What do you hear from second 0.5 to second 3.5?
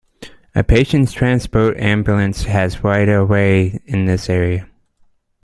A patient transport ambulance has right of